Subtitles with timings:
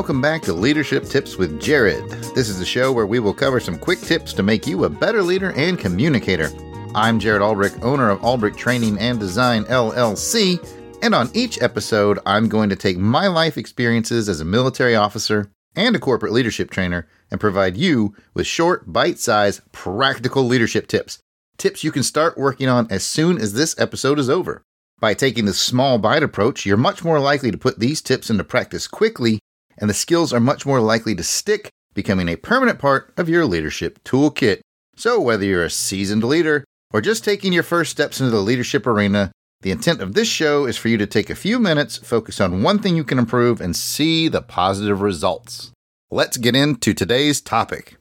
[0.00, 2.08] welcome back to Leadership Tips with Jared.
[2.34, 4.88] This is a show where we will cover some quick tips to make you a
[4.88, 6.50] better leader and communicator.
[6.94, 10.58] I'm Jared Albrick, owner of Albrick Training and Design LLC,
[11.02, 15.52] and on each episode, I'm going to take my life experiences as a military officer
[15.76, 21.18] and a corporate leadership trainer and provide you with short, bite sized, practical leadership tips.
[21.58, 24.62] Tips you can start working on as soon as this episode is over.
[24.98, 28.44] By taking the small bite approach, you're much more likely to put these tips into
[28.44, 29.40] practice quickly,
[29.78, 33.46] and the skills are much more likely to stick, becoming a permanent part of your
[33.46, 34.60] leadership toolkit.
[34.96, 38.86] So, whether you're a seasoned leader or just taking your first steps into the leadership
[38.86, 42.40] arena, the intent of this show is for you to take a few minutes, focus
[42.40, 45.70] on one thing you can improve, and see the positive results.
[46.10, 47.96] Let's get into today's topic.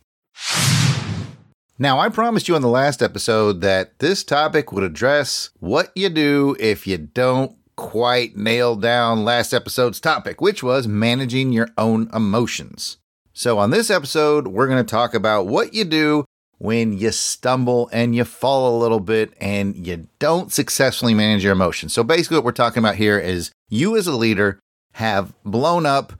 [1.81, 6.09] Now, I promised you on the last episode that this topic would address what you
[6.09, 12.09] do if you don't quite nail down last episode's topic, which was managing your own
[12.13, 12.97] emotions.
[13.31, 16.25] So, on this episode, we're going to talk about what you do
[16.57, 21.53] when you stumble and you fall a little bit and you don't successfully manage your
[21.53, 21.93] emotions.
[21.93, 24.59] So, basically, what we're talking about here is you as a leader
[24.95, 26.11] have blown up,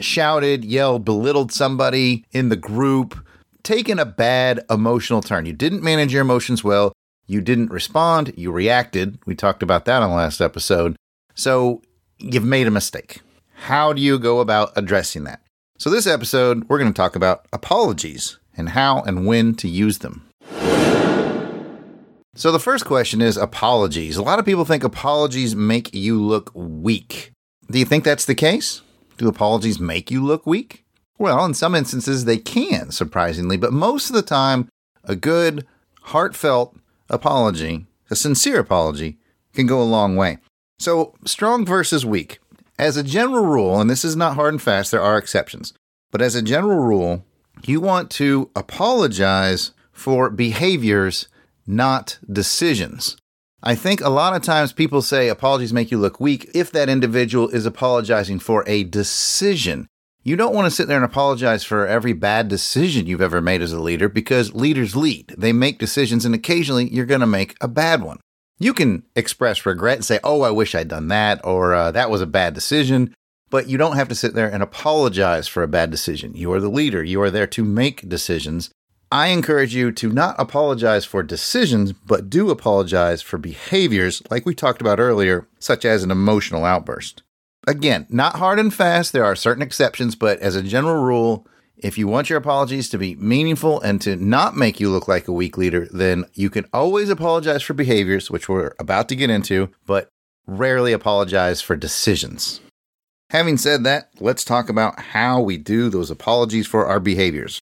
[0.00, 3.24] shouted, yelled, belittled somebody in the group
[3.62, 5.46] taken a bad emotional turn.
[5.46, 6.92] You didn't manage your emotions well.
[7.26, 8.34] You didn't respond.
[8.36, 9.18] You reacted.
[9.26, 10.96] We talked about that on the last episode.
[11.34, 11.82] So
[12.18, 13.20] you've made a mistake.
[13.54, 15.40] How do you go about addressing that?
[15.78, 19.98] So, this episode, we're going to talk about apologies and how and when to use
[19.98, 20.28] them.
[22.36, 24.16] So, the first question is apologies.
[24.16, 27.32] A lot of people think apologies make you look weak.
[27.70, 28.82] Do you think that's the case?
[29.18, 30.84] Do apologies make you look weak?
[31.18, 34.68] Well, in some instances, they can, surprisingly, but most of the time,
[35.04, 35.66] a good,
[36.02, 36.76] heartfelt
[37.08, 39.18] apology, a sincere apology,
[39.52, 40.38] can go a long way.
[40.78, 42.38] So, strong versus weak.
[42.78, 45.72] As a general rule, and this is not hard and fast, there are exceptions,
[46.10, 47.24] but as a general rule,
[47.64, 51.28] you want to apologize for behaviors,
[51.66, 53.16] not decisions.
[53.62, 56.90] I think a lot of times people say apologies make you look weak if that
[56.90, 59.86] individual is apologizing for a decision.
[60.22, 63.62] You don't want to sit there and apologize for every bad decision you've ever made
[63.62, 65.34] as a leader because leaders lead.
[65.38, 68.20] They make decisions, and occasionally you're going to make a bad one.
[68.64, 72.08] You can express regret and say, Oh, I wish I'd done that, or uh, that
[72.08, 73.14] was a bad decision,
[73.50, 76.32] but you don't have to sit there and apologize for a bad decision.
[76.34, 78.70] You are the leader, you are there to make decisions.
[79.12, 84.54] I encourage you to not apologize for decisions, but do apologize for behaviors like we
[84.54, 87.22] talked about earlier, such as an emotional outburst.
[87.66, 89.12] Again, not hard and fast.
[89.12, 92.98] There are certain exceptions, but as a general rule, if you want your apologies to
[92.98, 96.66] be meaningful and to not make you look like a weak leader, then you can
[96.72, 100.08] always apologize for behaviors, which we're about to get into, but
[100.46, 102.60] rarely apologize for decisions.
[103.30, 107.60] Having said that, let's talk about how we do those apologies for our behaviors.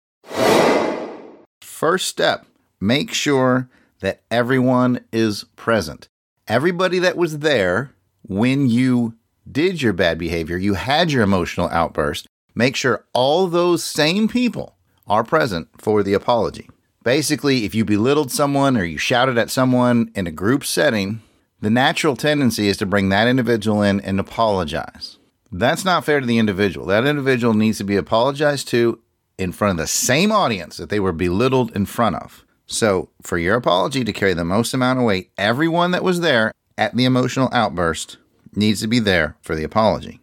[1.63, 2.47] First step
[2.81, 3.69] make sure
[4.01, 6.09] that everyone is present.
[6.49, 7.93] Everybody that was there
[8.23, 9.15] when you
[9.51, 14.77] did your bad behavior, you had your emotional outburst, make sure all those same people
[15.07, 16.69] are present for the apology.
[17.05, 21.21] Basically, if you belittled someone or you shouted at someone in a group setting,
[21.61, 25.19] the natural tendency is to bring that individual in and apologize.
[25.51, 26.87] That's not fair to the individual.
[26.87, 29.01] That individual needs to be apologized to
[29.37, 32.45] in front of the same audience that they were belittled in front of.
[32.67, 36.53] So, for your apology to carry the most amount of weight, everyone that was there
[36.79, 38.17] at the emotional outburst
[38.55, 40.22] needs to be there for the apology.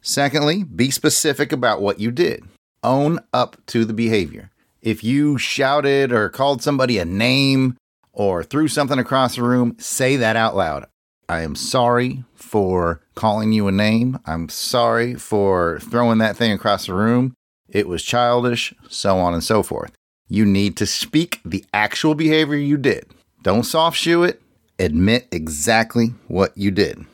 [0.00, 2.44] Secondly, be specific about what you did.
[2.82, 4.50] Own up to the behavior.
[4.80, 7.76] If you shouted or called somebody a name
[8.12, 10.86] or threw something across the room, say that out loud.
[11.28, 14.18] I am sorry for calling you a name.
[14.24, 17.34] I'm sorry for throwing that thing across the room.
[17.68, 19.92] It was childish, so on and so forth.
[20.28, 23.06] You need to speak the actual behavior you did.
[23.42, 24.40] Don't soft shoe it.
[24.78, 27.04] Admit exactly what you did.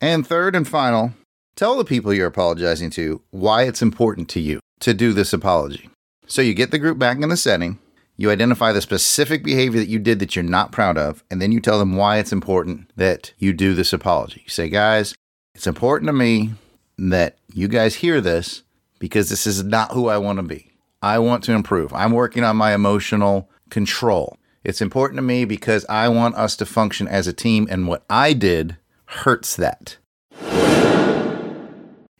[0.00, 1.14] And third and final,
[1.54, 5.88] tell the people you're apologizing to why it's important to you to do this apology.
[6.26, 7.78] So you get the group back in the setting,
[8.16, 11.52] you identify the specific behavior that you did that you're not proud of, and then
[11.52, 14.42] you tell them why it's important that you do this apology.
[14.44, 15.14] You say, guys,
[15.54, 16.52] it's important to me
[16.98, 18.62] that you guys hear this
[18.98, 20.72] because this is not who I want to be.
[21.02, 21.92] I want to improve.
[21.92, 24.38] I'm working on my emotional control.
[24.64, 28.04] It's important to me because I want us to function as a team, and what
[28.10, 29.96] I did hurts that.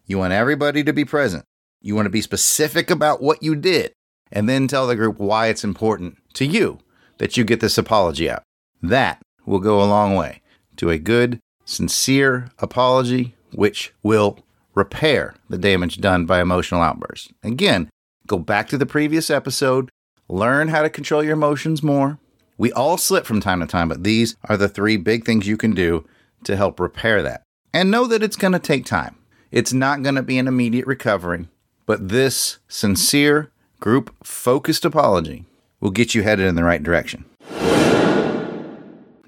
[0.07, 1.45] You want everybody to be present.
[1.81, 3.93] You want to be specific about what you did,
[4.33, 6.79] and then tell the group why it's important to you
[7.19, 8.43] that you get this apology out.
[8.83, 10.43] That will go a long way
[10.77, 14.39] to a good, sincere apology, which will
[14.75, 17.29] repair the damage done by emotional outbursts.
[17.43, 17.89] Again,
[18.27, 19.89] go back to the previous episode,
[20.29, 22.19] learn how to control your emotions more.
[22.59, 25.57] We all slip from time to time, but these are the three big things you
[25.57, 26.07] can do
[26.45, 27.43] to help repair that.
[27.73, 29.17] And know that it's going to take time.
[29.51, 31.49] It's not going to be an immediate recovery,
[31.87, 33.51] but this sincere,
[33.81, 35.45] group focused apology
[35.81, 37.25] will get you headed in the right direction.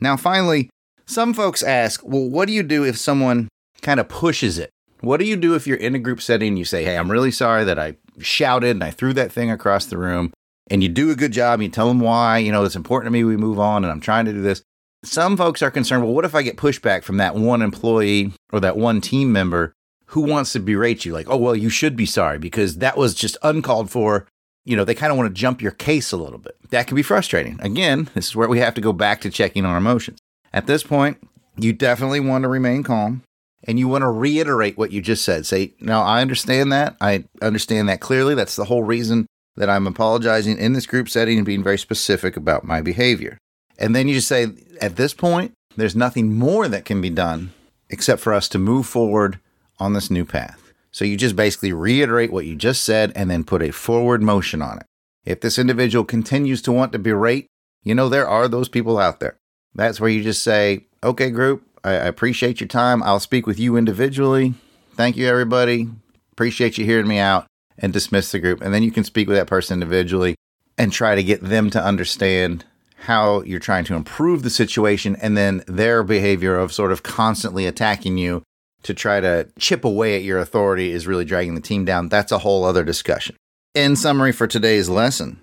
[0.01, 0.71] Now, finally,
[1.07, 3.49] some folks ask, well, what do you do if someone
[3.83, 4.71] kind of pushes it?
[5.01, 7.11] What do you do if you're in a group setting and you say, hey, I'm
[7.11, 10.33] really sorry that I shouted and I threw that thing across the room?
[10.71, 13.11] And you do a good job, you tell them why, you know, it's important to
[13.13, 14.63] me we move on and I'm trying to do this.
[15.05, 18.59] Some folks are concerned, well, what if I get pushback from that one employee or
[18.61, 19.73] that one team member
[20.07, 21.13] who wants to berate you?
[21.13, 24.27] Like, oh, well, you should be sorry because that was just uncalled for.
[24.65, 26.57] You know, they kind of want to jump your case a little bit.
[26.71, 27.59] That can be frustrating.
[27.61, 30.19] Again, this is where we have to go back to checking our emotions.
[30.53, 31.19] At this point,
[31.57, 33.23] you definitely want to remain calm
[33.65, 35.47] and you want to reiterate what you just said.
[35.47, 36.97] Say, now I understand that.
[37.01, 38.35] I understand that clearly.
[38.35, 42.37] That's the whole reason that I'm apologizing in this group setting and being very specific
[42.37, 43.39] about my behavior.
[43.79, 44.49] And then you just say,
[44.81, 47.53] at this point, there's nothing more that can be done
[47.89, 49.39] except for us to move forward
[49.79, 50.73] on this new path.
[50.91, 54.61] So you just basically reiterate what you just said and then put a forward motion
[54.61, 54.87] on it.
[55.25, 57.47] If this individual continues to want to berate,
[57.85, 59.37] you know, there are those people out there.
[59.75, 63.03] That's where you just say, okay, group, I appreciate your time.
[63.03, 64.55] I'll speak with you individually.
[64.95, 65.89] Thank you, everybody.
[66.33, 67.47] Appreciate you hearing me out
[67.79, 68.61] and dismiss the group.
[68.61, 70.35] And then you can speak with that person individually
[70.77, 72.65] and try to get them to understand
[73.03, 77.65] how you're trying to improve the situation and then their behavior of sort of constantly
[77.67, 78.43] attacking you
[78.83, 82.09] to try to chip away at your authority is really dragging the team down.
[82.09, 83.37] That's a whole other discussion.
[83.75, 85.41] In summary for today's lesson,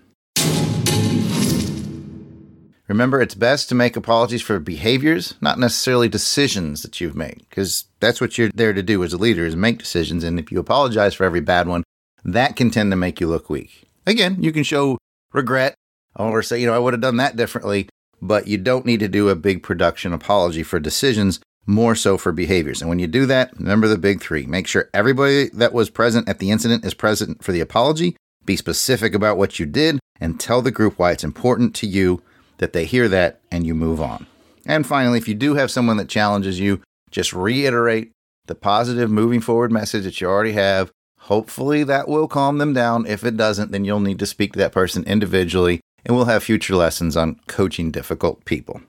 [2.87, 7.85] remember it's best to make apologies for behaviors, not necessarily decisions that you've made, because
[7.99, 10.23] that's what you're there to do as a leader is make decisions.
[10.23, 11.83] And if you apologize for every bad one,
[12.23, 13.83] that can tend to make you look weak.
[14.05, 14.97] Again, you can show
[15.31, 15.75] regret
[16.15, 17.89] or say, you know, I would have done that differently,
[18.21, 22.31] but you don't need to do a big production apology for decisions, more so for
[22.31, 22.81] behaviors.
[22.81, 24.45] And when you do that, remember the big three.
[24.45, 28.15] Make sure everybody that was present at the incident is present for the apology,
[28.45, 32.21] be specific about what you did, and tell the group why it's important to you
[32.57, 34.27] that they hear that and you move on.
[34.65, 38.11] And finally, if you do have someone that challenges you, just reiterate
[38.47, 40.91] the positive moving forward message that you already have.
[41.21, 43.05] Hopefully that will calm them down.
[43.05, 46.43] If it doesn't, then you'll need to speak to that person individually and we'll have
[46.43, 48.81] future lessons on coaching difficult people.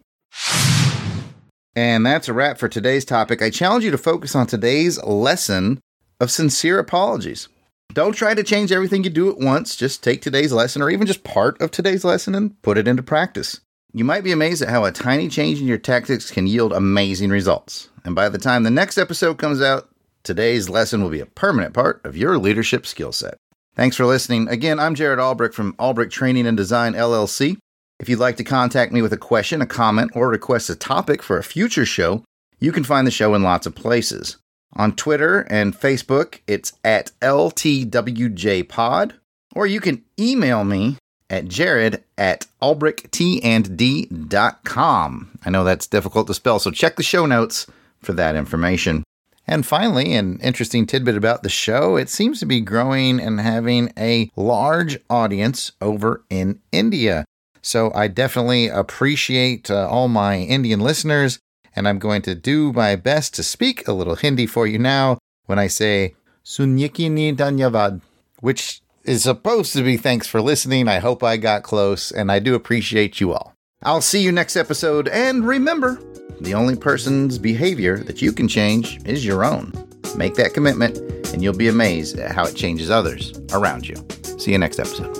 [1.74, 3.42] And that's a wrap for today's topic.
[3.42, 5.80] I challenge you to focus on today's lesson
[6.20, 7.48] of sincere apologies.
[7.92, 9.76] Don't try to change everything you do at once.
[9.76, 13.02] Just take today's lesson or even just part of today's lesson and put it into
[13.02, 13.60] practice.
[13.92, 17.30] You might be amazed at how a tiny change in your tactics can yield amazing
[17.30, 17.88] results.
[18.04, 19.88] And by the time the next episode comes out,
[20.22, 23.38] today's lesson will be a permanent part of your leadership skill set.
[23.76, 24.48] Thanks for listening.
[24.48, 27.58] Again, I'm Jared Albrick from Albrick Training and Design LLC.
[28.00, 31.22] If you'd like to contact me with a question, a comment, or request a topic
[31.22, 32.24] for a future show,
[32.58, 34.38] you can find the show in lots of places.
[34.72, 39.12] On Twitter and Facebook, it's at LTWJPod,
[39.54, 40.96] or you can email me
[41.28, 45.38] at jared at albricktnd.com.
[45.44, 47.66] I know that's difficult to spell, so check the show notes
[48.00, 49.04] for that information.
[49.48, 53.92] And finally, an interesting tidbit about the show it seems to be growing and having
[53.96, 57.24] a large audience over in India.
[57.62, 61.38] So I definitely appreciate uh, all my Indian listeners,
[61.74, 65.18] and I'm going to do my best to speak a little Hindi for you now
[65.46, 68.02] when I say Sunyiki ni Danyavad,
[68.40, 70.88] which is supposed to be thanks for listening.
[70.88, 73.55] I hope I got close, and I do appreciate you all.
[73.82, 76.00] I'll see you next episode, and remember,
[76.40, 79.70] the only person's behavior that you can change is your own.
[80.16, 80.96] Make that commitment,
[81.32, 83.96] and you'll be amazed at how it changes others around you.
[84.38, 85.14] See you next episode.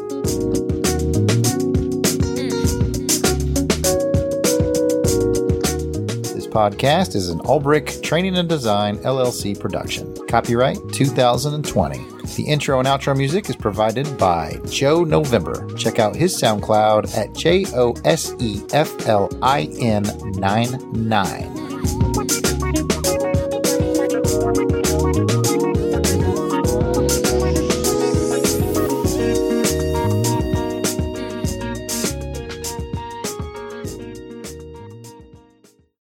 [6.34, 10.14] This podcast is an Albrick Training and Design LLC production.
[10.28, 12.15] Copyright 2020.
[12.36, 15.66] The intro and outro music is provided by Joe November.
[15.74, 20.02] Check out his SoundCloud at J O S E F L I N
[20.32, 21.65] 99.